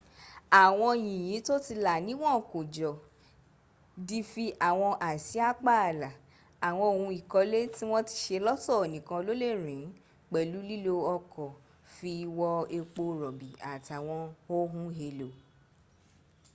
àwọn 0.63 0.91
yìnyín 1.07 1.41
tó 1.47 1.55
ti 1.65 1.73
là 1.85 1.93
níwọn 2.05 2.35
kó 2.49 2.59
jọ 2.75 2.89
dí 4.07 4.19
fi 4.31 4.45
àwọn 4.69 4.91
àsìá 5.09 5.47
pààlà 5.63 6.09
àwọn 6.67 6.87
ohun 6.93 7.11
ìkọlẹ̀ 7.19 7.69
tí 7.73 7.83
wọ́n 7.91 8.05
ti 8.07 8.15
se 8.23 8.35
lọ́tọ̀ 8.45 8.79
nìkan 8.93 9.21
ló 9.25 9.31
lè 9.41 9.49
rìn 9.63 9.81
ín 9.85 9.91
pẹ̀lú 10.31 10.59
lílo 10.69 10.93
ọkọ̀ 11.15 11.47
fi 11.93 12.11
wọ́ 12.37 12.67
epo 12.77 13.03
rọ̀bì 13.21 13.47
àtàwọn 13.73 14.23
ohun 14.57 14.87
èlò 15.07 15.29